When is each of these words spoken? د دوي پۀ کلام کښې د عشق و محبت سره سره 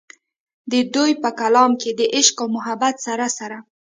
د 0.71 0.73
دوي 0.93 1.13
پۀ 1.21 1.29
کلام 1.39 1.71
کښې 1.81 1.91
د 1.99 2.01
عشق 2.17 2.37
و 2.43 2.51
محبت 2.55 2.95
سره 3.05 3.27
سره 3.37 3.57